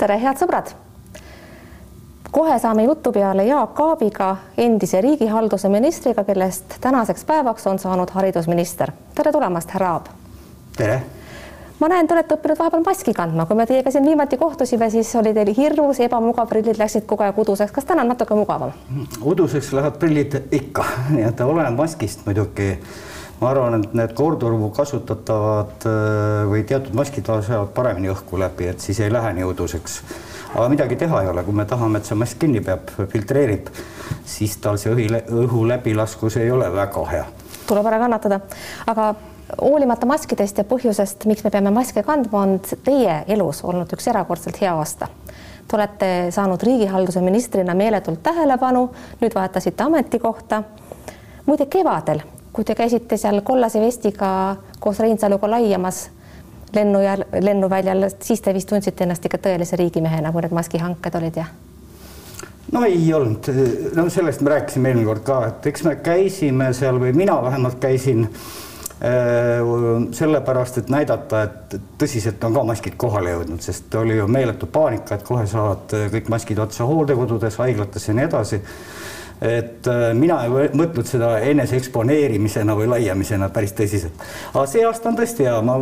[0.00, 0.72] tere, head sõbrad.
[2.30, 8.92] kohe saame jutu peale Jaak Aabiga, endise riigihalduse ministriga, kellest tänaseks päevaks on saanud haridusminister.
[9.14, 10.06] tere tulemast, härra Aab.
[10.76, 11.02] tere
[11.80, 15.14] ma näen, te olete õppinud vahepeal maski kandma, kui me teiega siin viimati kohtusime, siis
[15.16, 17.72] oli teil hirmus ebamugav, prillid läksid kogu aeg uduseks.
[17.72, 18.72] kas täna on natuke mugavam?
[19.20, 22.78] uduseks lähevad prillid ikka, nii et oleneb maskist muidugi.
[23.40, 28.84] Ma arvan, et need korduv kasutatavad äh, või teatud maskid lasevad paremini õhku läbi, et
[28.84, 30.00] siis ei lähe nii uduseks.
[30.54, 33.70] aga midagi teha ei ole, kui me tahame, et see mask kinni peab, filtreerib,
[34.28, 35.08] siis tal see õhi,
[35.44, 37.26] õhu läbilaskus ei ole väga hea.
[37.66, 38.40] tuleb ära kannatada,
[38.86, 39.14] aga
[39.60, 44.60] hoolimata maskidest ja põhjusest, miks me peame maske kandma, on teie elus olnud üks erakordselt
[44.60, 45.08] hea aasta.
[45.70, 48.88] Te olete saanud riigihalduse ministrina meeletult tähelepanu,
[49.22, 50.62] nüüd vahetasite ametikohta.
[51.46, 52.20] muide, kevadel,
[52.52, 56.08] kui te käisite seal kollase vestiga koos Reinsaluga laiamas
[56.74, 61.42] lennu ja lennuväljal, siis te vist tundsite ennast ikka tõelise riigimehena, kui need maskihanked olid
[61.42, 61.46] ja?
[62.72, 63.50] no ei olnud,
[63.96, 67.80] no sellest me rääkisime eelmine kord ka, et eks me käisime seal või mina vähemalt
[67.82, 68.28] käisin
[69.04, 74.68] Äh, sellepärast, et näidata, et tõsiselt on ka maskid kohale jõudnud, sest oli ju meeletu
[74.68, 78.58] paanika, et kohe saavad kõik maskid otsa hooldekodudes, haiglates ja nii edasi
[79.40, 84.26] et äh, mina ei mõtnud seda enese eksponeerimisena või laiamisena päris tõsiselt.
[84.52, 85.78] aga see aasta on tõesti hea, ma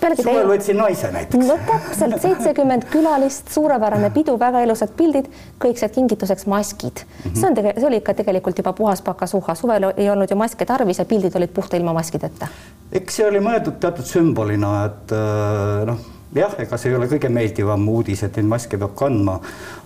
[0.00, 0.48] Pealegi suvel teie...
[0.52, 1.50] võtsin naise näiteks.
[1.50, 5.28] no täpselt seitsekümmend külalist, suurepärane pidu, väga ilusad pildid,
[5.62, 7.20] kõik said kingituseks maskid mm.
[7.20, 7.36] -hmm.
[7.36, 10.64] see on tegelikult, see oli ikka tegelikult juba puhas pakasuha, suvel ei olnud ju maske
[10.64, 12.48] tarvis ja pildid olid puhta ilma maskideta.
[12.92, 17.30] eks see oli mõeldud teatud sümbolina, et äh, noh jah, ega see ei ole kõige
[17.32, 19.38] meeldivam uudis, et neid maske peab kandma,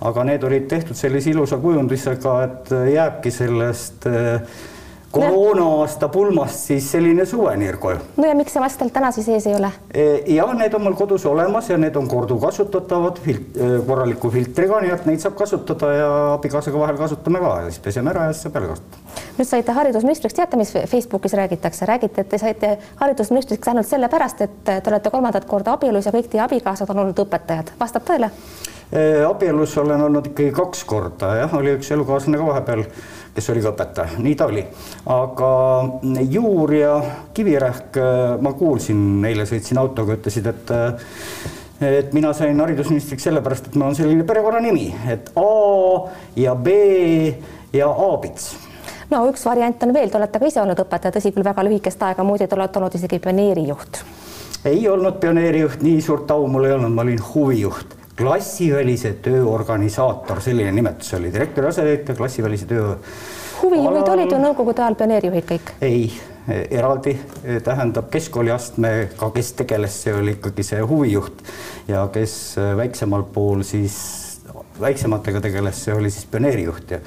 [0.08, 4.40] aga need olid tehtud sellise ilusa kujundusega, et jääbki sellest äh,
[5.12, 7.98] koroona-aasta pulmast siis selline suveniir koju.
[8.16, 9.70] no ja miks see teil täna siis ees ei ole?
[9.94, 14.80] E, ja need on mul kodus olemas ja need on korduvkasutatavad filt, e, korraliku filtriga,
[14.84, 18.32] nii et neid saab kasutada ja abikaasaga vahel kasutame ka ja siis peseme ära ja
[18.32, 19.18] siis saab jälle kasutada.
[19.38, 24.58] nüüd saite haridusministriks, teate, mis Facebookis räägitakse, räägite, et te saite haridusministriks ainult sellepärast, et
[24.70, 28.30] te olete kolmandat korda abielus ja kõik teie abikaasad on olnud õpetajad, vastab tõele?
[28.90, 32.84] E, abielus olen olnud ikkagi kaks korda, jah, oli üks elukaaslane ka vahepeal
[33.34, 34.62] kes oli ka õpetaja, nii ta oli.
[35.10, 35.50] aga
[36.30, 36.94] Juur ja
[37.34, 37.98] Kivirähk,
[38.42, 40.74] ma kuulsin, eile sõitsin autoga, ütlesid, et
[41.80, 46.74] et mina sain haridusministriks sellepärast, et mul on selline perekonnanimi, et A ja B
[47.72, 48.50] ja Aabits
[49.10, 52.02] no üks variant on veel, te olete ka ise olnud õpetaja, tõsi küll, väga lühikest
[52.04, 54.02] aega, muide te olete olnud isegi pioneerijuht.
[54.68, 60.40] ei olnud pioneerijuht, nii suurt au mul ei olnud, ma olin huvijuht klassivälise töö organisaator,
[60.44, 62.94] selline nimetus oli, direktori asetäitja, klassivälise töö.
[63.62, 64.12] huvijuhid Alal...
[64.12, 65.70] olid ju nõukogude ajal pioneerijuhid kõik?
[65.80, 66.10] ei,
[66.70, 67.14] eraldi
[67.64, 71.40] tähendab keskkooliastmega, kes tegeles, see oli ikkagi see huvijuht
[71.88, 72.34] ja kes
[72.76, 73.96] väiksemal pool siis
[74.80, 76.98] väiksematega tegeles, see oli siis pioneerijuht ja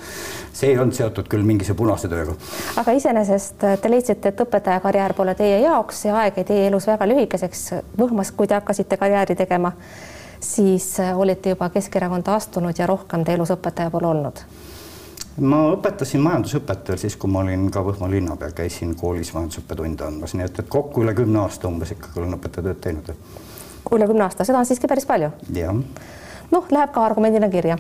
[0.53, 2.34] see ei olnud seotud küll mingise punase tööga.
[2.81, 7.06] aga iseenesest te leidsite, et õpetajakarjäär pole teie jaoks, see aeg jäi teie elus väga
[7.09, 7.63] lühikeseks,
[8.02, 9.73] võhmas, kui te hakkasite karjääri tegema
[10.43, 14.43] siis äh, olite juba Keskerakonda astunud ja rohkem te elus õpetaja pole olnud?
[15.41, 20.35] ma õpetasin majandusõpet veel siis, kui ma olin ka Võhma linnapea, käisin koolis majandusõppetunde andmas,
[20.37, 23.13] nii et, et kokku üle kümne aasta umbes ikkagi olen õpetajatööd teinud.
[23.91, 25.31] üle kümne aasta, seda on siiski päris palju.
[25.55, 25.81] jah.
[26.51, 27.79] noh, läheb ka argumendina kirja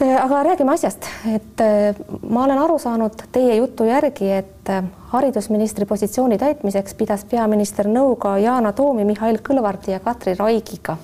[0.00, 1.94] aga räägime asjast, et äh,
[2.28, 4.70] ma olen aru saanud teie jutu järgi, et
[5.12, 10.96] haridusministri positsiooni täitmiseks pidas peaminister nõu ka Yana Toomi, Mihhail Kõlvarti ja Katri Raigiga.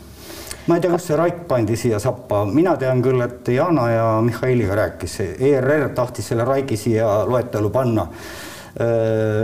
[0.66, 4.06] ma ei tea, kas see Raik pandi siia sappa, mina tean küll, et Yana ja
[4.22, 8.02] Mihhailiga rääkis, ERR tahtis selle Raigi siia loetelu panna.
[8.02, 8.49] Äh,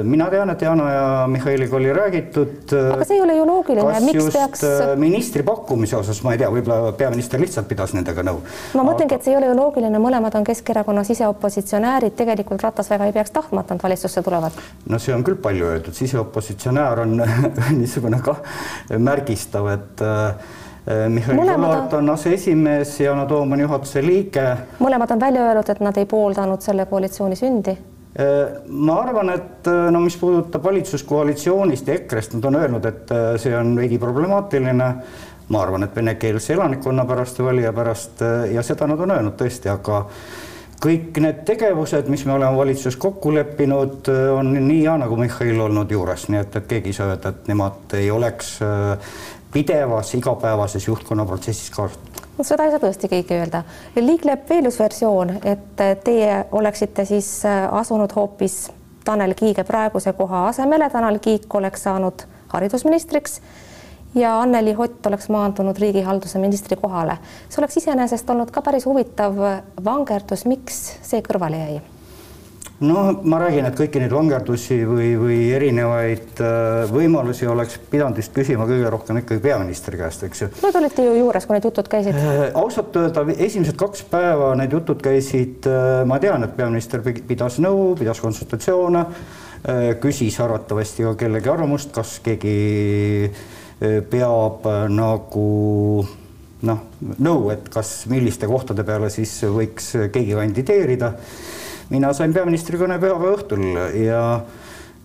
[0.02, 2.72] mina tean, et Yana ja Mihhailiga oli räägitud.
[2.72, 4.64] Äh, aga see ei ole ju loogiline, miks peaks.
[4.64, 8.38] Äh, ministri pakkumise osas ma ei tea, võib-olla peaminister lihtsalt pidas nendega nõu.
[8.74, 8.90] ma aga...
[8.90, 13.16] mõtlengi, et see ei ole ju loogiline, mõlemad on Keskerakonnas siseopositsionäärid, tegelikult Ratas väga ei
[13.16, 14.62] peaks tahtma, et nad valitsusse tulevad.
[14.86, 17.18] no see on küll palju öeldud, siseopositsionäär on
[17.80, 18.38] niisugune kah
[18.98, 20.06] märgistav, et
[20.86, 24.46] Mihhail Kõlvart on aseesimees, Yana Toom on juhatuse liige.
[24.78, 27.95] mõlemad on välja öelnud, et nad ei pooldanud selle koalitsiooni sündi Äh,
[28.68, 33.28] ma arvan, et äh, no mis puudutab valitsuskoalitsioonist ja EKRE-st, nad on öelnud, et äh,
[33.40, 34.92] see on veidi problemaatiline.
[35.46, 39.68] ma arvan, et venekeelse elanikkonna pärast ja valija pärast ja seda nad on öelnud tõesti,
[39.70, 40.00] aga
[40.82, 45.94] kõik need tegevused, mis me oleme valitsuses kokku leppinud, on nii Yana kui Mihhail olnud
[45.94, 48.56] juures, nii et, et keegi ei saa öelda, et nemad ei oleks
[49.54, 53.62] pidevas igapäevases juhtkonna protsessis kaasatud seda ei saa tõesti keegi öelda.
[53.96, 58.70] liikleb veel üks versioon, et teie oleksite siis äh, asunud hoopis
[59.04, 63.40] Tanel Kiige praeguse koha asemele, Tanel Kiik oleks saanud haridusministriks
[64.14, 67.18] ja Anneli Ott oleks maandunud riigihalduse ministri kohale.
[67.48, 69.36] see oleks iseenesest olnud ka päris huvitav
[69.84, 71.95] vangerdus, miks see kõrvale jäi?
[72.80, 78.34] No ma räägin, et kõiki neid vangerdusi või, või erinevaid äh, võimalusi oleks pidanud vist
[78.36, 80.50] küsima kõige rohkem ikkagi peaministri käest, eks ju.
[80.60, 82.44] no te olite ju juures, kui need jutud käisid äh,.
[82.58, 87.94] ausalt öelda, esimesed kaks päeva need jutud käisid äh,, ma tean, et peaminister pidas nõu,
[87.98, 89.06] pidas konsultatsioone
[89.98, 93.32] küsis arvatavasti ka kellegi arvamust, kas keegi
[94.12, 95.46] peab nagu
[96.68, 101.10] noh, nõu, et kas milliste kohtade peale siis võiks keegi kandideerida
[101.90, 103.66] mina sain peaministri kõne pühapäeva õhtul
[104.02, 104.22] ja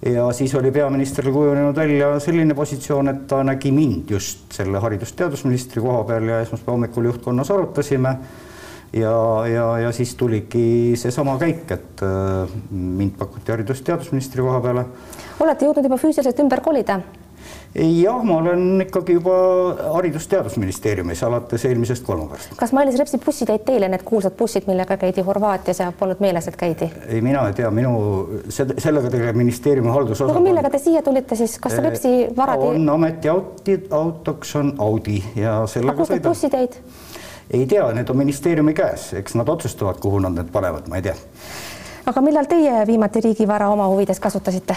[0.06, 5.82] ja siis oli peaministril kujunenud välja selline positsioon, et ta nägi mind just selle haridus-teadusministri
[5.82, 8.16] koha peal ja esmaspäeva hommikul juhtkonnas arutasime
[8.94, 9.14] ja,
[9.48, 14.86] ja, ja siis tuligi seesama käik, et äh, mind pakuti haridus-teadusministri koha peale.
[15.40, 17.02] olete jõudnud juba füüsiliselt ümber kolida?
[17.76, 19.34] Jah, ma olen ikkagi juba
[19.94, 22.56] Haridus-Teadusministeeriumis alates eelmisest kolmapäevast.
[22.58, 26.48] kas Mailis Repsi bussid jäid teile, need kuulsad bussid, millega käidi Horvaatias ja polnud meeles,
[26.48, 26.92] et käidi?
[27.08, 27.94] ei, mina ei tea, minu,
[28.50, 30.36] sellega tegeleb ministeeriumi haldusosakond.
[30.36, 35.62] aga millega te siia tulite siis, kas Repsi varad on ametiauti, autoks on Audi ja
[35.68, 36.80] sellega aga kus need bussid jäid?
[37.54, 41.08] ei tea, need on ministeeriumi käes, eks nad otsustavad, kuhu nad need panevad, ma ei
[41.08, 41.16] tea.
[42.06, 44.76] aga millal teie viimati riigivara oma huvides kasutasite?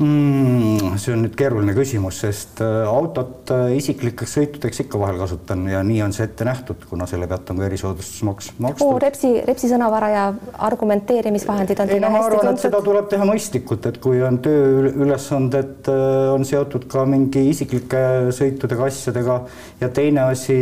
[0.00, 0.96] Mm,?
[1.00, 5.82] see on nüüd keeruline küsimus, sest äh, autot äh, isiklikeks sõitudeks ikka vahel kasutan ja
[5.86, 8.98] nii on see ette nähtud, kuna selle pealt on ka erisoodustusmaks makstud oh,.
[9.02, 10.24] Repsi, Repsi sõnavara ja
[10.70, 12.64] argumenteerimisvahendid on teile no, hästi tuntud.
[12.64, 18.04] seda tuleb teha mõistlikult, et kui on tööülesanded, äh, on seotud ka mingi isiklike
[18.36, 19.40] sõitudega, asjadega
[19.82, 20.60] ja teine asi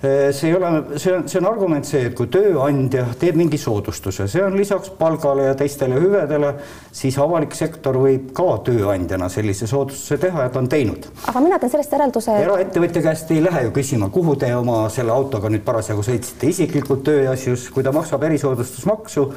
[0.00, 4.26] see ei ole, see on, see on argument see, et kui tööandja teeb mingi soodustuse,
[4.28, 6.52] see on lisaks palgale ja teistele hüvedele,
[6.92, 11.08] siis avalik sektor võib ka tööandjana sellise soodustuse teha ja ta on teinud.
[11.32, 12.36] aga mina teen sellest järelduse.
[12.44, 17.04] eraettevõtja käest ei lähe ju küsima, kuhu te oma selle autoga nüüd parasjagu sõitsite, isiklikult
[17.08, 19.30] tööasjus, kui ta maksab erisoodustusmaksu,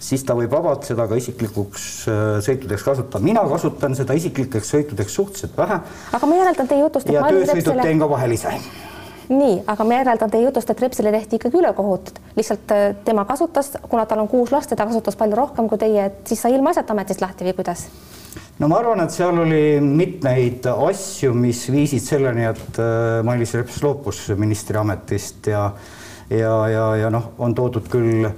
[0.00, 3.24] siis ta võib vabalt seda ka isiklikuks äh, sõitudeks kasutada.
[3.24, 5.82] mina kasutan seda isiklikeks sõitudeks suhteliselt vähe.
[6.16, 8.56] aga ma järeldan teie jutust, et ja töösõidud teen ka vahel ise
[9.30, 13.72] nii, aga ma järeldan teie jutust, et Repsile tehti ikkagi ülekohut, lihtsalt äh, tema kasutas,
[13.88, 16.56] kuna tal on kuus last ja ta kasutas palju rohkem kui teie, et siis sai
[16.56, 17.86] ilmaasjata ametist lahti või kuidas?
[18.58, 23.82] no ma arvan, et seal oli mitmeid asju, mis viisid selleni, et äh, Mailis Reps
[23.86, 25.70] loobus ministriametist ja
[26.30, 28.28] ja, ja, ja noh, on toodud küll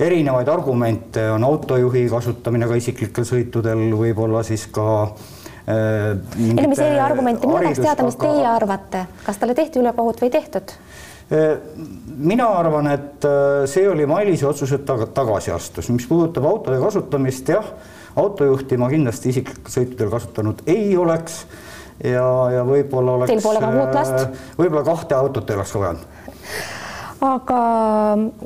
[0.00, 5.37] erinevaid argumente, on autojuhi kasutamine ka isiklikel sõitudel, võib-olla siis ka äh,
[5.68, 10.30] ei no mis eriargumenti, mina tahaks teada, mis teie arvate, kas talle tehti ülekohut või
[10.30, 10.72] ei tehtud?
[11.28, 11.58] Äh,
[12.16, 16.80] mina arvan, et äh, see oli Mailise otsus, et ta tagasi astus, mis puudutab autode
[16.80, 17.68] kasutamist, jah,
[18.16, 21.42] autojuhti ma kindlasti isiklikel sõitudel kasutanud ei oleks
[22.00, 22.24] ja,
[22.54, 23.34] ja võib-olla oleks.
[23.34, 24.42] Teil pole ka uut last?
[24.56, 26.16] võib-olla kahte autot ei oleks vajanud
[27.28, 27.60] aga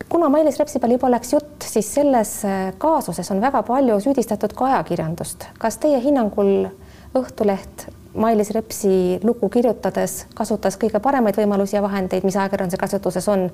[0.08, 2.38] kuna Mailis Repsipal juba läks jutt, siis selles
[2.80, 5.50] kaasuses on väga palju süüdistatud ka ajakirjandust.
[5.60, 6.70] kas teie hinnangul
[7.18, 13.46] Õhtuleht Mailis Repsi lugu kirjutades kasutas kõige paremaid võimalusi ja vahendeid, mis ajakirjanduse kasutuses on,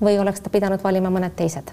[0.00, 1.72] või oleks ta pidanud valima mõned teised?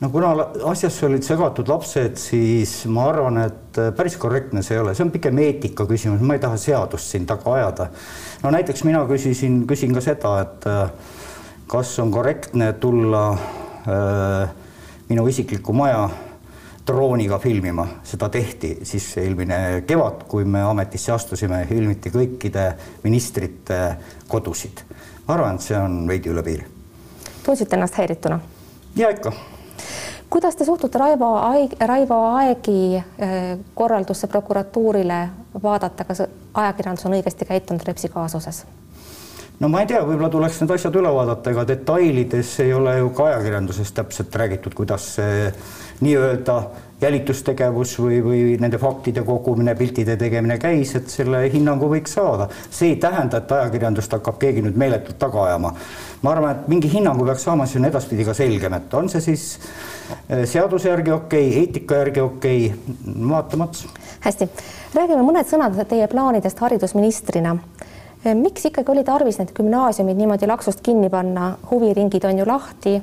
[0.00, 0.30] no kuna
[0.70, 5.12] asjasse olid segatud lapsed, siis ma arvan, et päris korrektne see ei ole, see on
[5.12, 7.90] pigem eetika küsimus, ma ei taha seadust siin taga ajada.
[8.42, 11.20] no näiteks mina küsisin, küsin ka seda, et äh,
[11.68, 14.56] kas on korrektne tulla äh,
[15.08, 16.08] minu isiklikku maja
[16.90, 22.66] drooniga filmima, seda tehti siis eelmine kevad, kui me ametisse astusime, filmiti kõikide
[23.04, 23.78] ministrite
[24.28, 24.82] kodusid.
[25.28, 26.66] ma arvan, et see on veidi üle piiri.
[27.44, 28.40] tundsite ennast häirituna?
[28.96, 29.32] ja ikka.
[30.30, 35.28] kuidas te suhtute Raivo Aeg, Raivo Aegi äh, korraldusse prokuratuurile
[35.62, 36.22] vaadata, kas
[36.54, 38.64] ajakirjandus on õigesti käitunud Repsi kaasuses?
[39.60, 43.10] No ma ei tea, võib-olla tuleks need asjad üle vaadata, ega detailides ei ole ju
[43.16, 45.50] ka ajakirjanduses täpselt räägitud, kuidas see
[46.00, 46.56] nii-öelda
[47.00, 52.48] jälitustegevus või, või nende faktide kogumine, piltide tegemine käis, et selle hinnangu võiks saada.
[52.70, 55.74] see ei tähenda, et ajakirjandust hakkab keegi nüüd meeletult taga ajama.
[56.22, 59.20] ma arvan, et mingi hinnangu peaks saama, siis on edaspidi ka selgem, et on see
[59.28, 59.46] siis
[60.28, 63.92] eh, seaduse järgi okei okay,, eetika järgi okei okay,, vaatame otsa.
[64.24, 64.48] hästi,
[64.96, 67.58] räägime mõned sõnad teie plaanidest haridusministrina
[68.24, 73.00] miks ikkagi oli tarvis need gümnaasiumid niimoodi laksust kinni panna, huviringid on ju lahti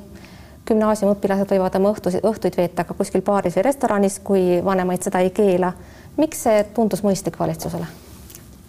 [0.68, 5.32] gümnaasiumiõpilased võivad oma õhtusid, õhtuid veeta ka kuskil baaris või restoranis, kui vanemaid seda ei
[5.34, 5.72] keela.
[6.16, 7.86] miks see tundus mõistlik valitsusele?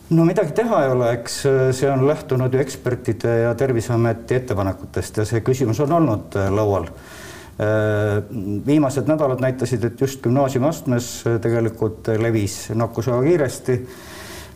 [0.09, 5.21] no midagi teha ei ole, eks äh, see on lähtunud ju ekspertide ja Terviseameti ettepanekutest
[5.21, 6.87] ja see küsimus on olnud äh, laual.
[7.59, 8.23] Äh,
[8.65, 11.11] viimased nädalad näitasid, et just gümnaasiumiastmes
[11.43, 13.79] tegelikult levis nakkus väga kiiresti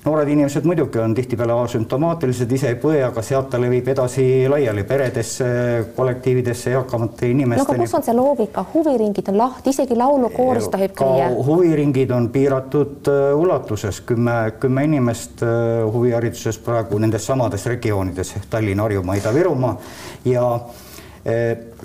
[0.05, 4.83] noored inimesed muidugi on tihtipeale asümptomaatilised, ise ei põe, aga sealt ta levib edasi laiali
[4.87, 5.47] peredesse,
[5.95, 7.63] kollektiividesse, eakamate inimesteni.
[7.63, 11.29] no aga kus on see loogika, huviringid on lahti, isegi laulukooris tohib käia.
[11.47, 18.83] huviringid on piiratud uh, ulatuses, kümme, kümme inimest uh, huvihariduses praegu nendes samades regioonides, Tallinn,
[18.83, 19.77] Harjumaa, Ida-Virumaa
[20.25, 20.47] ja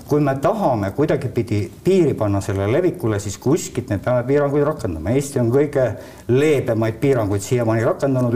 [0.08, 5.14] kui me tahame kuidagipidi piiri panna sellele levikule, siis kuskilt me peame piiranguid rakendama.
[5.14, 5.84] Eesti on kõige
[6.28, 8.34] leebemaid piiranguid siiamaani rakendanud.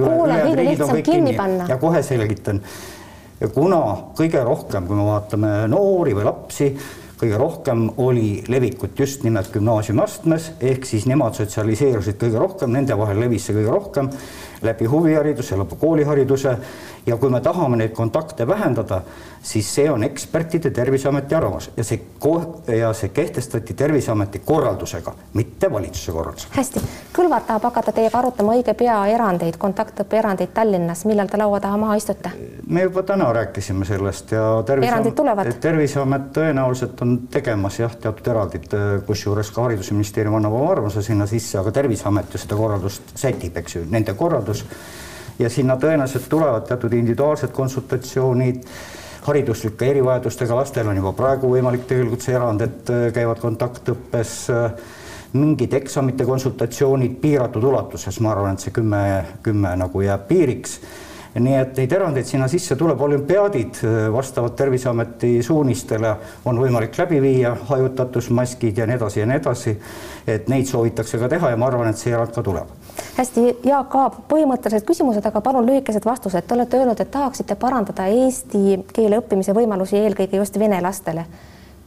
[1.69, 2.63] ja kohe selgitan.
[3.55, 3.79] kuna
[4.15, 6.77] kõige rohkem, kui me vaatame noori või lapsi,
[7.23, 13.21] kõige rohkem oli levikut just nimelt gümnaasiumiastmes, ehk siis nemad sotsialiseerusid kõige rohkem, nende vahel
[13.23, 14.11] levis see kõige rohkem
[14.63, 16.57] läbi huvihariduse, läbi koolihariduse
[17.07, 19.01] ja kui me tahame neid kontakte vähendada,
[19.43, 21.71] siis see on ekspertide Terviseameti arvamus.
[21.77, 22.01] Ja see
[22.79, 26.55] ja see kehtestati Terviseameti korraldusega, mitte valitsuse korraldusega.
[26.57, 26.83] hästi,
[27.13, 31.77] Kõlvart tahab hakata teiega arutama õige pea erandeid, kontaktõppe erandeid Tallinnas, millal te laua taha
[31.77, 32.31] maha istute?
[32.67, 38.69] me juba täna rääkisime sellest ja Terviseamet, Terviseamet tõenäoliselt on tegemas jah, teatud erandid,
[39.07, 43.77] kusjuures ka Haridusministeerium annab oma arvamuse sinna sisse, aga Terviseamet ju seda korraldust sätib, eks
[43.77, 44.65] ju, nende korraldus
[45.39, 48.65] ja sinna tõenäoliselt tulevad teatud individuaalsed konsultatsioonid,
[49.23, 54.99] hariduslike erivajadustega lastel on juba praegu võimalik tegelikult see erand, et äh, käivad kontaktõppes, äh,
[55.33, 59.03] mingid eksamite konsultatsioonid piiratud ulatuses, ma arvan, et see kümme,
[59.43, 60.81] kümme nagu jääb piiriks
[61.41, 67.23] nii et neid erandeid sinna sisse tuleb, olümpiaadid äh, vastavalt Terviseameti suunistele on võimalik läbi
[67.23, 69.77] viia, hajutatusmaskid ja nii edasi ja nii edasi.
[70.27, 72.69] et neid soovitakse ka teha ja ma arvan, et see erand ka tuleb
[73.17, 76.47] hästi, Jaak Aab, põhimõttelised küsimused, aga palun lühikesed vastused.
[76.47, 81.27] Te olete öelnud, et tahaksite parandada eesti keele õppimise võimalusi eelkõige just vene lastele.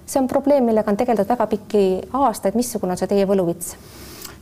[0.05, 2.55] see on probleem, millega on tegeldud väga pikki aastaid.
[2.55, 3.75] missugune on see teie võluvits?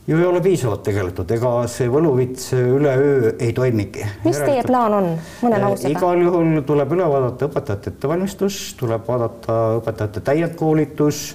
[0.06, 4.04] Ju ei ole piisavalt tegeletud, ega see võluvits üleöö ei toimigi.
[4.24, 5.10] mis teie plaan on,
[5.42, 5.96] mõne lausega?
[5.96, 11.26] igal juhul tuleb üle vaadata õpetajate ettevalmistus, tuleb vaadata õpetajate täiendkoolitus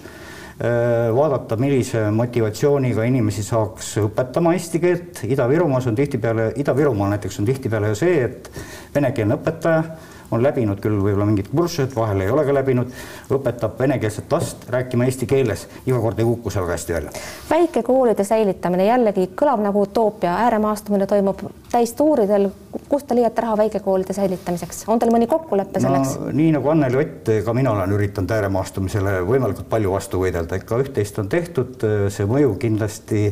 [0.59, 5.21] Äh, vaadata, millise motivatsiooniga inimesi saaks õpetama eesti keelt.
[5.23, 8.49] Ida-Virumaas on tihtipeale, Ida-Virumaal näiteks on tihtipeale ju see, et
[8.91, 9.85] venekeelne õpetaja
[10.31, 12.93] on läbinud küll võib-olla mingid kursused, vahel ei ole ka läbinud,
[13.33, 17.13] õpetab venekeelset last rääkima eesti keeles, iga kord ei kuku see väga hästi välja.
[17.50, 22.50] väikekoolide säilitamine jällegi kõlab nagu utoopia, ääremaastumine toimub täistuuridel.
[22.89, 26.29] kust te leiate raha väikekoolide säilitamiseks, on teil mõni kokkulepe selleks no,?
[26.33, 31.19] nii nagu Anneli Ott, ka mina olen üritanud ääremaastumisele võimalikult palju vastu võidelda, ikka üht-teist
[31.21, 33.25] on tehtud, see mõju kindlasti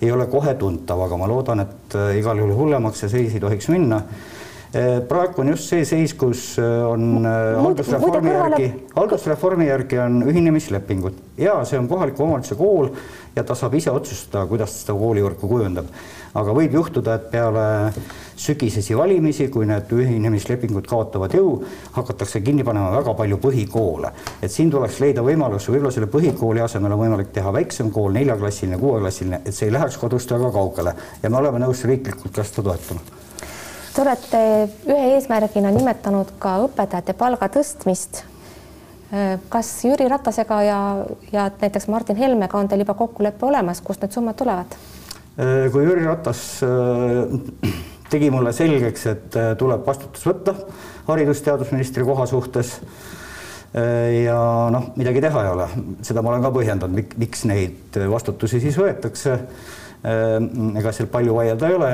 [0.00, 3.68] ei ole kohe tuntav, aga ma loodan, et igal juhul hullemaks see seis ei tohiks
[3.68, 4.00] minna
[5.08, 11.16] praegu on just see seis, kus eh, on eh, haldusreformi järgi, haldusreformi järgi on ühinemislepingud
[11.42, 12.92] ja see on kohaliku omavalitsuse kool
[13.34, 15.90] ja ta saab ise otsustada, kuidas seda koolivõrku kujundab.
[16.38, 17.64] aga võib juhtuda, et peale
[18.38, 21.64] sügisesi valimisi, kui need ühinemislepingud kaotavad jõu,
[21.96, 24.12] hakatakse kinni panema väga palju põhikoole.
[24.40, 28.78] et siin tuleks leida võimalus, võib-olla selle põhikooli asemel on võimalik teha väiksem kool, neljaklassiline,
[28.78, 32.70] kuueklassiline, et see ei läheks kodust väga kaugele ja me oleme nõus riiklikult ka seda
[32.70, 33.19] toetama
[33.90, 34.40] Te olete
[34.86, 38.24] ühe eesmärgina nimetanud ka õpetajate palga tõstmist.
[39.50, 40.80] kas Jüri Ratasega ja,
[41.32, 44.76] ja näiteks Martin Helmega on teil juba kokkulepe olemas, kust need summad tulevad?
[45.72, 47.72] kui Jüri Ratas äh,
[48.10, 50.54] tegi mulle selgeks, et äh, tuleb vastutus võtta
[51.08, 52.76] haridus-teadusministri koha suhtes
[53.74, 54.38] äh, ja
[54.70, 55.68] noh, midagi teha ei ole,
[56.06, 59.38] seda ma olen ka põhjendanud, miks neid vastutusi siis võetakse.
[60.00, 61.88] ega seal palju vaielda ei ole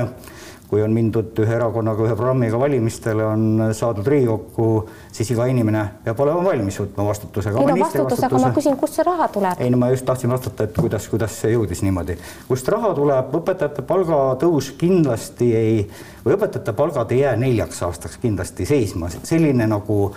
[0.70, 4.66] kui on mindud ühe erakonnaga, ühe programmiga valimistele, on saadud Riigikokku,
[5.14, 7.52] siis iga inimene peab olema valmis võtma vastutuse.
[7.52, 9.62] ei no vastutus, aga ma küsin, kust see raha tuleb?
[9.62, 12.18] ei no ma just tahtsin vastata, et kuidas, kuidas see jõudis niimoodi.
[12.48, 15.78] kust raha tuleb, õpetajate palgatõus kindlasti ei,
[16.24, 20.10] või õpetajate palgad ei jää neljaks aastaks kindlasti seisma, selline nagu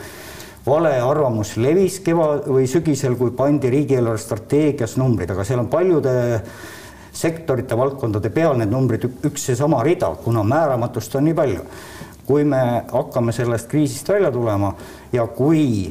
[0.66, 6.16] vale arvamus levis kevad või sügisel, kui pandi riigieelarve strateegias numbrid, aga seal on paljude
[7.20, 11.66] sektorite, valdkondade peal need numbrid üks seesama rida, kuna määramatust on nii palju.
[12.30, 14.68] kui me hakkame sellest kriisist välja tulema
[15.14, 15.90] ja kui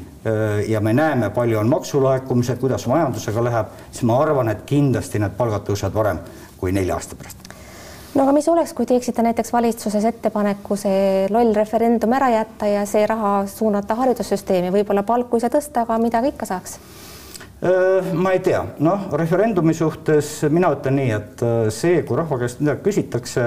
[0.69, 5.35] ja me näeme, palju on maksulaekumised, kuidas majandusega läheb, siis ma arvan, et kindlasti need
[5.35, 6.21] palgad tõusevad varem
[6.61, 7.49] kui nelja aasta pärast.
[8.15, 12.87] No aga mis oleks, kui teeksite näiteks valitsuses ettepaneku see loll referendum ära jätta ja
[12.87, 16.79] see raha suunata haridussüsteemi, võib-olla palku ei saa tõsta, aga midagi ikka saaks
[17.59, 22.61] ma ei tea, noh, referendumi suhtes mina ütlen nii, et äh, see, kui rahva käest
[22.63, 23.47] midagi küsitakse,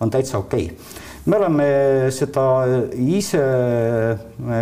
[0.00, 0.70] on täitsa okei.
[0.70, 1.08] Okay.
[1.28, 1.66] me oleme
[2.16, 2.44] seda
[2.96, 3.42] ise,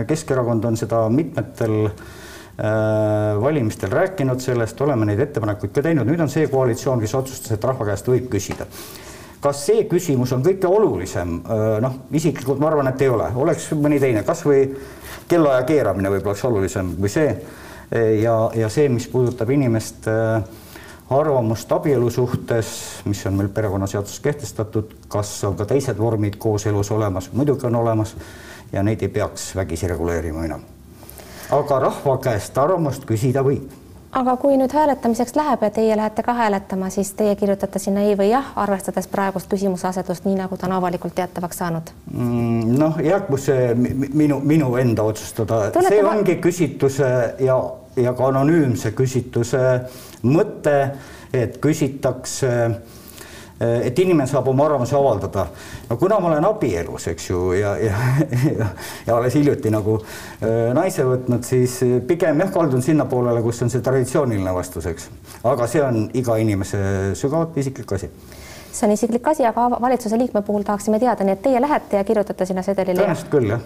[0.09, 6.33] Keskerakond on seda mitmetel äh, valimistel rääkinud sellest, oleme neid ettepanekuid ka teinud, nüüd on
[6.33, 8.67] see koalitsioon, kes otsustas, et rahva käest võib küsida.
[9.39, 11.37] Kas see küsimus on kõige olulisem,
[11.79, 14.65] noh, isiklikult ma arvan, et ei ole, oleks mõni teine, kasvõi
[15.31, 17.31] kellaaja keeramine võib-olla oleks olulisem kui see.
[18.23, 20.13] Ja, ja see, mis puudutab inimeste
[21.11, 22.71] arvamust abielu suhtes,
[23.05, 28.17] mis on meil perekonnaseaduses kehtestatud, kas on ka teised vormid kooselus olemas, muidugi on olemas
[28.73, 30.63] ja neid ei peaks vägisi reguleerima enam.
[31.51, 33.73] aga rahva käest arvamust küsida võib
[34.13, 38.17] aga kui nüüd hääletamiseks läheb ja teie lähete ka hääletama, siis teie kirjutate sinna ei
[38.19, 42.77] või jah, arvestades praegust küsimuse asetust, nii nagu ta on avalikult teatavaks saanud mm,?
[42.79, 47.11] noh, jäägu see minu, minu enda otsustada, see ongi küsitluse
[47.45, 47.59] ja,
[47.97, 49.65] ja ka anonüümse küsitluse
[50.25, 50.79] mõte,
[51.33, 52.98] et küsitakse Eh,
[53.61, 55.47] et inimene saab oma arvamuse avaldada.
[55.89, 57.95] no kuna ma olen abielus, eks ju, ja, ja,
[58.59, 58.67] ja,
[59.07, 63.83] ja alles hiljuti nagu äh, naise võtnud, siis pigem jah, kaldun sinnapoolele, kus on see
[63.83, 65.11] traditsiooniline vastus, eks.
[65.43, 66.79] aga see on iga inimese
[67.19, 68.13] sügavalt isiklik asi
[68.79, 72.05] see on isiklik asi, aga valitsuse liikme puhul tahaksime teada, nii et teie lähete ja
[72.07, 73.01] kirjutate sinna sedelile?
[73.01, 73.65] tõenäoliselt küll, jah.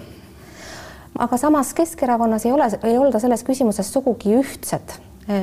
[1.26, 4.96] aga samas Keskerakonnas ei ole, ei olda selles küsimuses sugugi ühtsed.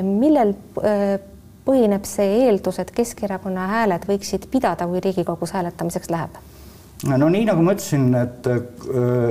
[0.03, 1.20] millel äh,
[1.70, 6.40] põhineb see eeldus, et Keskerakonna hääled võiksid pidada, kui Riigikogus hääletamiseks läheb?
[7.08, 8.58] no nii nagu ma ütlesin, et äh,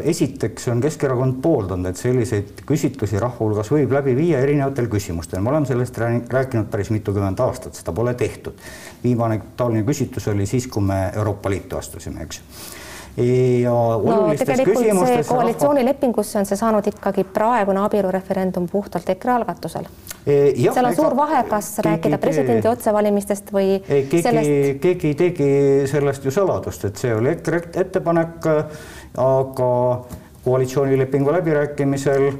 [0.08, 5.52] esiteks on Keskerakond pooldanud, et selliseid küsitlusi rahva hulgas võib läbi viia erinevatel küsimustel, me
[5.52, 8.56] oleme sellest rääkinud päris mitukümmend aastat, seda pole tehtud.
[9.04, 12.40] viimane taoline küsitlus oli siis, kui me Euroopa Liitu astusime, eks
[13.18, 13.72] ja
[14.04, 19.88] no tegelikult see koalitsioonilepingusse on see saanud ikkagi praegune abielureferendum puhtalt EKRE algatusel.
[20.26, 24.80] E, seal on suur vahe, kas keegi, rääkida presidendi otsevalimistest või ei, keegi, sellest.
[24.84, 25.48] keegi tegi
[25.90, 28.50] sellest ju saladust, et see oli EKRE ettepanek,
[29.24, 29.70] aga
[30.44, 32.34] koalitsioonilepingu läbirääkimisel e,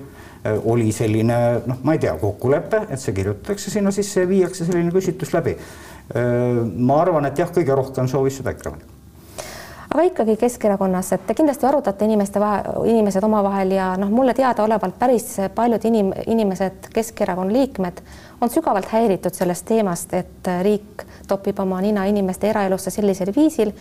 [0.62, 4.94] oli selline noh, ma ei tea, kokkulepe, et see kirjutatakse sinna sisse ja viiakse selline
[4.94, 5.56] küsitlus läbi.
[5.56, 6.28] E,
[6.76, 8.76] ma arvan, et jah, kõige rohkem soovis seda EKRE
[9.94, 14.98] aga ikkagi Keskerakonnas, et te kindlasti arutate inimeste vahe, inimesed omavahel ja noh, mulle teadaolevalt
[14.98, 18.02] päris paljud inim-, inimesed, Keskerakonna liikmed
[18.40, 23.72] on sügavalt häiritud sellest teemast, et riik topib oma nina inimeste eraelusse sellisel viisil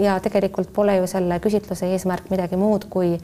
[0.00, 3.18] ja tegelikult pole ju selle küsitluse eesmärk midagi muud kui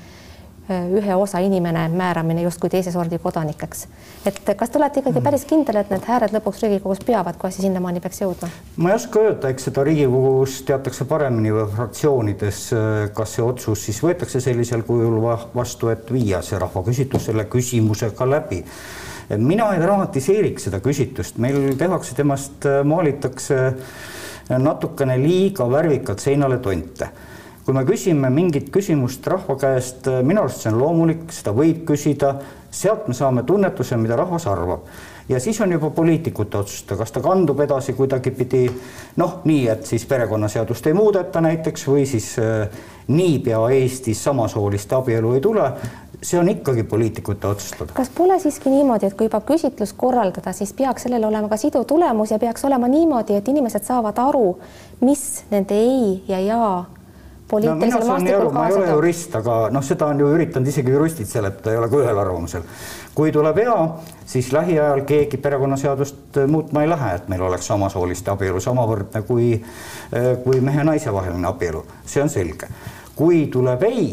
[0.70, 3.86] ühe osa inimene määramine justkui teise sordi kodanikeks.
[4.26, 7.64] et kas te olete ikkagi päris kindel, et need hääled lõpuks Riigikogus peavad, kui asi
[7.64, 8.50] sinnamaani peaks jõudma?
[8.76, 13.86] ma ei oska öelda, eks seda Riigikogus teatakse paremini või fraktsioonides, äh, kas see otsus
[13.88, 15.20] siis võetakse sellisel kujul
[15.54, 18.62] vastu, et viia see rahvaküsitlus selle küsimusega läbi
[19.38, 23.60] mina ei dramatiseeriks seda küsitlust, meil tehakse temast, äh, maalitakse
[24.50, 27.10] natukene liiga värvikalt seinale tonte
[27.70, 31.84] kui me küsime mingit küsimust rahva käest, äh, minu arust see on loomulik, seda võib
[31.86, 32.32] küsida,
[32.74, 34.90] sealt me saame tunnetuse, mida rahvas arvab.
[35.30, 38.64] ja siis on juba poliitikute otsustada, kas ta kandub edasi kuidagipidi
[39.22, 42.66] noh, nii et siis perekonnaseadust ei muudeta näiteks või siis äh,
[43.06, 45.70] niipea Eestis samasooliste abielu ei tule
[46.22, 47.92] see on ikkagi poliitikute otsustada.
[47.94, 51.86] kas pole siiski niimoodi, et kui juba küsitlus korraldada, siis peaks sellel olema ka siduv
[51.86, 54.58] tulemus ja peaks olema niimoodi, et inimesed saavad aru,
[55.00, 56.88] mis nende ei ja jaa
[57.66, 57.74] no,
[58.06, 58.54] maastikul kaasa toob?
[58.54, 61.88] ma ei ole jurist, aga noh, seda on ju üritanud isegi juristid seletada, ei ole
[61.90, 62.66] ka ühel arvamusel.
[63.14, 63.76] kui tuleb hea,
[64.30, 69.50] siis lähiajal keegi perekonnaseadust muutma ei lähe, et meil oleks samasooliste abielu samavõrdne kui,
[70.44, 72.70] kui mehe-naise vaheline abielu, see on selge.
[73.16, 74.06] kui tuleb ei,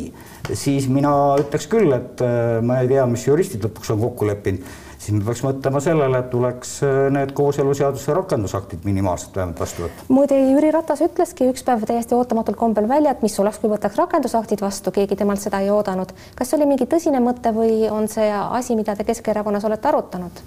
[0.52, 2.26] siis mina ütleks küll, et
[2.66, 6.30] ma ei tea, mis juristid lõpuks on kokku leppinud siis me peaks mõtlema sellele, et
[6.32, 10.08] tuleks äh, need kooseluseaduse rakendusaktid minimaalselt vähemalt vastu võtta.
[10.12, 14.00] muide, Jüri Ratas ütleski üks päev täiesti ootamatul kombel välja, et mis oleks, kui võtaks
[14.00, 16.14] rakendusaktid vastu, keegi temalt seda ei oodanud.
[16.36, 20.44] kas see oli mingi tõsine mõte või on see asi, mida te Keskerakonnas olete arutanud?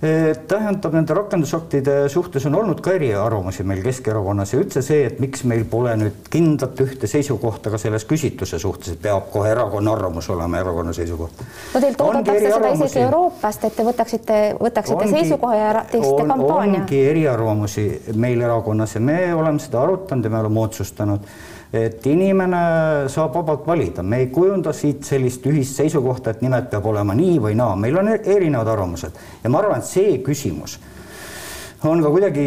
[0.00, 5.44] Tähendab, nende rakendusaktide suhtes on olnud ka eriarvamusi meil Keskerakonnas ja üldse see, et miks
[5.48, 10.28] meil pole nüüd kindlat ühte seisukohta ka selles küsitluse suhtes, et peab kohe erakonna arvamus
[10.34, 11.44] olema erakonna seisukoht.
[11.74, 16.82] no teilt oodatakse seda isegi Euroopast, et te võtaksite, võtaksite ongi, seisukoha ja teeksite kampaania.
[16.82, 21.34] ongi eriarvamusi meil erakonnas ja me oleme seda arutanud ja me oleme otsustanud
[21.74, 22.60] et inimene
[23.10, 27.38] saab vabalt valida, me ei kujunda siit sellist ühist seisukohta, et nimelt peab olema nii
[27.42, 29.22] või naa, meil on erinevad arvamused.
[29.42, 30.78] Ja ma arvan, et see küsimus
[31.88, 32.44] on ka kuidagi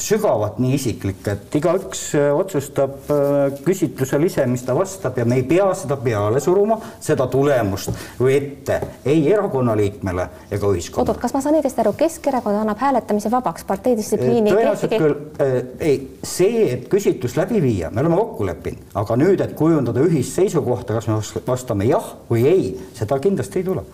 [0.00, 5.38] sügavalt nii isiklik, et igaüks äh, otsustab äh, küsitlusel ise, mis ta vastab ja me
[5.40, 11.04] ei pea seda peale suruma, seda tulemust või ette ei erakonna liikmele ega ühiskonnale.
[11.04, 15.56] oot-oot, kas ma saan õigesti aru, Keskerakond annab hääletamise vabaks, parteidistsipliini äh, tõenäoliselt küll äh,,
[15.92, 20.36] ei, see, et küsitlus läbi viia, me oleme kokku leppinud, aga nüüd, et kujundada ühist
[20.38, 23.88] seisukohta, kas me vastame jah või ei, seda kindlasti ei tule.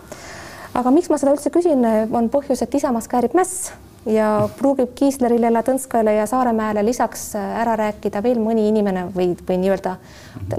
[0.73, 3.73] aga miks ma seda üldse küsin, on põhjus, et Isamaas käärib mäss
[4.05, 9.95] ja pruugib Kiislerile, Ladõnskajale ja Saaremäele lisaks ära rääkida veel mõni inimene või, või nii-öelda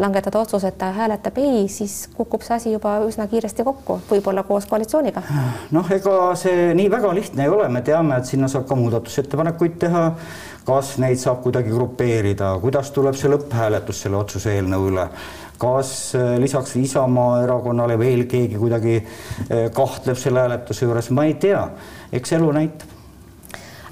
[0.00, 4.46] langetada otsus, et ta hääletab ei, siis kukub see asi juba üsna kiiresti kokku, võib-olla
[4.48, 5.22] koos koalitsiooniga.
[5.76, 9.78] noh, ega see nii väga lihtne ei ole, me teame, et sinna saab ka muudatusettepanekuid
[9.86, 10.10] teha.
[10.64, 15.08] kas neid saab kuidagi grupeerida, kuidas tuleb see lõpphääletus selle otsuse eelnõu üle?
[15.60, 21.36] Kas äh, lisaks Isamaa erakonnale veel keegi kuidagi äh, kahtleb selle hääletuse juures, ma ei
[21.38, 21.68] tea,
[22.12, 23.03] eks elu näitab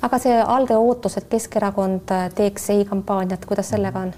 [0.02, 4.12] aga see alge ootus, et Keskerakond äh, teeks ei kampaaniat, kuidas sellega on?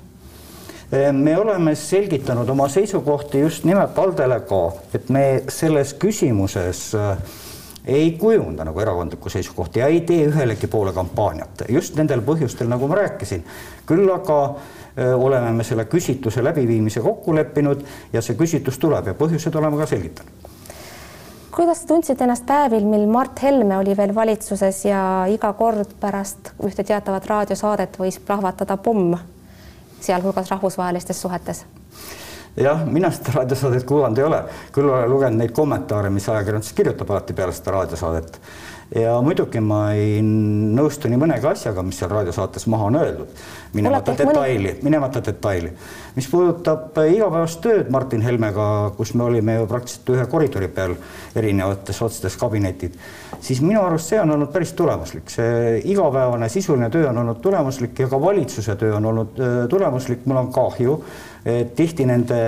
[0.94, 4.62] Äh, me oleme selgitanud oma seisukohti just nimelt Aldele ka,
[4.94, 7.42] et me selles küsimuses äh,
[7.84, 12.88] ei kujunda nagu erakondlikku seisukohta ja ei tee ühelegi poole kampaaniat just nendel põhjustel, nagu
[12.88, 13.44] ma rääkisin.
[13.86, 14.38] küll aga
[15.18, 19.90] oleme me selle küsitluse läbiviimise kokku leppinud ja see küsitlus tuleb ja põhjused oleme ka
[19.90, 20.53] selgitanud
[21.56, 26.50] kuidas te tundsite ennast päevil, mil Mart Helme oli veel valitsuses ja iga kord pärast
[26.66, 29.14] ühte teatavat raadiosaadet võis plahvatada pomm,
[30.02, 31.64] sealhulgas rahvusvahelistes suhetes?
[32.58, 34.42] jah, mina seda raadiosaadet kuulanud ei ole,
[34.74, 38.40] küll olen lugenud neid kommentaare, mis ajakirjandus kirjutab alati peale seda raadiosaadet
[38.94, 43.40] ja muidugi ma ei nõustu nii mõnegi asjaga, mis seal raadiosaates maha on öeldud,
[43.74, 45.72] minemata detaili minemata detaili.
[46.14, 50.94] mis puudutab igapäevast tööd Martin Helmega, kus me olime ju praktiliselt ühe koridori peal
[51.34, 52.94] erinevates otsades kabinetid,
[53.40, 57.98] siis minu arust see on olnud päris tulemuslik, see igapäevane sisuline töö on olnud tulemuslik
[57.98, 61.00] ja ka valitsuse töö on olnud äh, tulemuslik, mul on kahju,
[61.44, 62.40] et tihti nende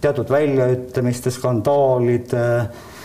[0.00, 2.97] teatud väljaütlemiste, skandaalide äh, Äh,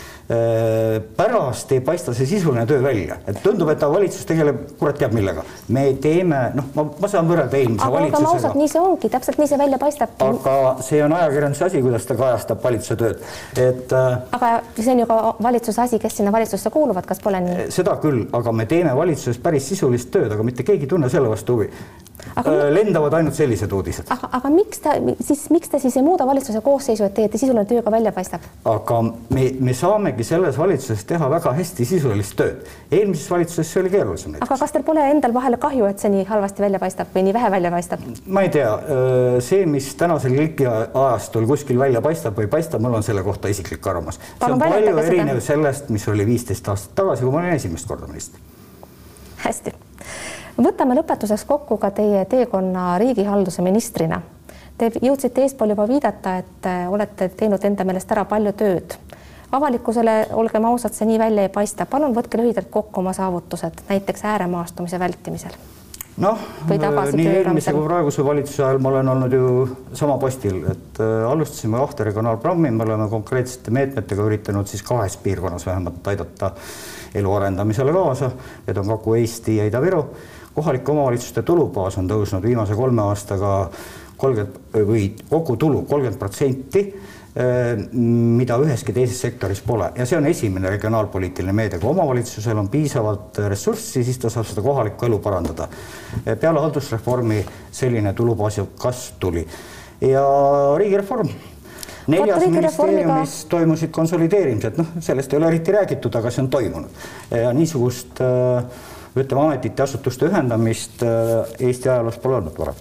[1.17, 5.43] pärast ei paista see sisuline töö välja, et tundub, et valitsus tegeleb kurat teab millega.
[5.67, 8.29] me teeme, noh, ma, ma saan võrrelda eelmise aga, valitsusega.
[8.29, 10.15] aga ausalt, nii see ongi, täpselt nii see välja paistab.
[10.23, 10.55] aga
[10.87, 13.25] see on ajakirjanduse asi, kuidas ta kajastab valitsuse tööd,
[13.65, 13.97] et.
[13.99, 17.67] Äh, aga see on ju ka valitsuse asi, kes sinna valitsusse kuuluvad, kas pole nii?
[17.75, 21.31] seda küll, aga me teeme valitsuses päris sisulist tööd, aga mitte keegi ei tunne selle
[21.31, 21.69] vastu huvi
[22.35, 24.09] aga äh, lendavad ainult sellised uudised.
[24.13, 27.65] aga, aga miks ta siis, miks te siis ei muuda valitsuse koosseisu, et teie sisuline
[27.69, 28.45] töö ka välja paistab?
[28.69, 32.63] aga me, me saamegi selles valitsuses teha väga hästi sisulist tööd.
[32.91, 34.37] eelmises valitsuses see oli keerulisem.
[34.41, 37.37] aga kas teil pole endal vahele kahju, et see nii halvasti välja paistab või nii
[37.39, 38.07] vähe välja paistab?
[38.25, 42.99] ma ei tea, äh, see, mis tänasel kliki ajastul kuskil välja paistab või paistab, mul
[42.99, 44.19] on selle kohta isiklik arvamus.
[44.39, 45.47] see on palju erinev seda.
[45.53, 48.39] sellest, mis oli viisteist aastat tagasi, kui ma olin esimest korda minister.
[49.43, 49.82] hästi
[50.57, 54.21] võtame lõpetuseks kokku ka teie teekonna riigihalduse ministrina.
[54.77, 58.97] Te jõudsite eespool juba viidata, et äh, olete teinud enda meelest ära palju tööd.
[59.53, 61.85] avalikkusele, olgem ausad, see nii välja ei paista.
[61.85, 65.53] palun võtke lühidalt kokku oma saavutused, näiteks ääremaastumise vältimisel
[66.21, 69.47] noh, nii eelmise kui praeguse valitsuse ajal ma olen olnud ju
[69.97, 75.65] sama postil, et äh, alustasime kahte regionaalprogrammi, me oleme konkreetsete meetmetega üritanud siis kahes piirkonnas
[75.65, 76.51] vähemalt aidata
[77.17, 78.31] elu arendamisele kaasa,
[78.67, 80.05] need on Kagu-Eesti ja Ida-Viru
[80.55, 83.53] kohalike omavalitsuste tulubaas on tõusnud viimase kolme aastaga
[84.17, 86.83] kolmkümmend või kogutulu kolmkümmend protsenti,
[87.35, 87.71] eh,
[88.39, 89.91] mida üheski teises sektoris pole.
[89.97, 94.61] Ja see on esimene regionaalpoliitiline meede, kui omavalitsusel on piisavalt ressurssi, siis ta saab seda
[94.61, 95.67] kohalikku elu parandada.
[96.39, 99.47] peale haldusreformi selline tulubaasi kasv tuli.
[100.01, 100.23] Ja
[100.77, 101.29] riigireform.
[102.07, 107.05] Neljas ministeeriumis toimusid konsolideerimised, noh, sellest ei ole eriti räägitud, aga see on toimunud.
[107.31, 108.63] Ja niisugust äh,
[109.15, 112.79] ütleme, ametite, asutuste ühendamist äh, Eesti ajaloos pole olnud varem.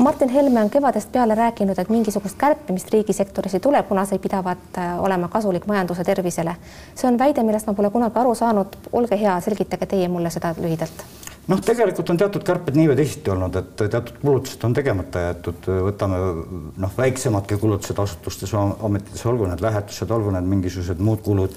[0.00, 4.78] Martin Helme on kevadest peale rääkinud, et mingisugust kärpimist riigisektoris ei tule, kuna see pidavat
[4.78, 6.56] äh, olema kasulik majanduse tervisele.
[6.94, 8.78] see on väide, millest ma pole kunagi aru saanud.
[8.92, 11.04] olge hea, selgitage teie mulle seda lühidalt
[11.50, 15.68] noh, tegelikult on teatud kärped nii või teisiti olnud, et teatud kulutused on tegemata jäetud,
[15.88, 16.20] võtame
[16.84, 21.56] noh, väiksemadki kulutused asutustes, ametites, olgu need lähetused, olgu need mingisugused muud kulud.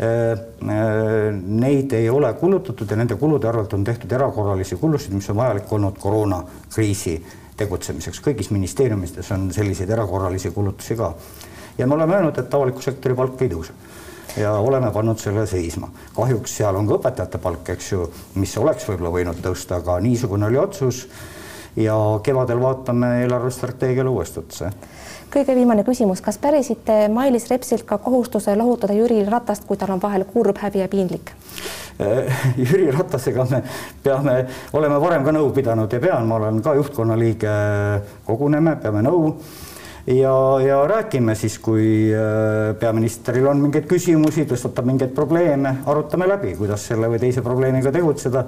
[0.00, 5.28] Äh, äh, neid ei ole kulutatud ja nende kulude arvelt on tehtud erakorralisi kulusid, mis
[5.32, 7.18] on vajalik olnud koroonakriisi
[7.58, 8.22] tegutsemiseks.
[8.22, 11.12] kõigis ministeeriumides on selliseid erakorralisi kulutusi ka.
[11.78, 13.74] ja me oleme öelnud, et avaliku sektori palk ei tõuse
[14.38, 15.88] ja oleme pannud selle seisma.
[16.16, 20.46] kahjuks seal on ka õpetajate palk, eks ju, mis oleks võib-olla võinud tõusta, aga niisugune
[20.46, 21.06] oli otsus.
[21.76, 24.72] ja kevadel vaatame eelarvestrateegiale uuesti otsa
[25.28, 30.00] kõige viimane küsimus, kas pärisite Mailis Repsilt ka kohustuse lohutada Jüri Ratast, kui tal on
[30.02, 31.32] vahel kurb, häbi ja piinlik?
[32.62, 33.62] Jüri Ratasega me
[34.02, 34.36] peame,
[34.72, 37.52] oleme varem ka nõu pidanud ja pean, ma olen ka juhtkonna liige,
[38.26, 39.34] koguneme, peame nõu
[40.16, 46.54] ja, ja räägime siis, kui äh, peaministril on mingeid küsimusi, tõstatab mingeid probleeme, arutame läbi,
[46.56, 48.44] kuidas selle või teise probleemiga tegutseda.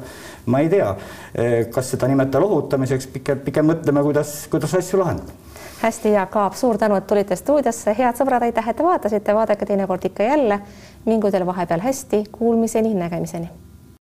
[0.46, 5.36] ma ei tea, äh, kas seda nimetada lohutamiseks, pigem, pigem mõtleme, kuidas, kuidas asju lahendada.
[5.80, 9.66] Hästi, Jaak Aab, suur tänu, et tulite stuudiosse, head sõbrad, aitäh, et te vaatasite, vaadake
[9.66, 10.60] teinekord ikka jälle.
[11.04, 13.69] mingu teil vahepeal hästi, kuulmiseni, nägemiseni